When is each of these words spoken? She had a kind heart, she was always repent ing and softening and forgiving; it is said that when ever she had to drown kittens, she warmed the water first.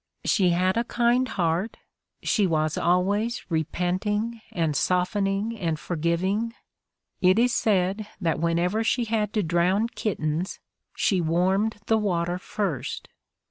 She 0.25 0.49
had 0.49 0.77
a 0.77 0.83
kind 0.83 1.27
heart, 1.27 1.77
she 2.23 2.47
was 2.47 2.75
always 2.75 3.45
repent 3.51 4.07
ing 4.07 4.41
and 4.51 4.75
softening 4.75 5.55
and 5.55 5.79
forgiving; 5.79 6.55
it 7.21 7.37
is 7.37 7.53
said 7.53 8.07
that 8.19 8.39
when 8.39 8.57
ever 8.57 8.83
she 8.83 9.05
had 9.05 9.31
to 9.33 9.43
drown 9.43 9.89
kittens, 9.89 10.59
she 10.95 11.21
warmed 11.21 11.77
the 11.85 11.99
water 11.99 12.39
first. 12.39 13.09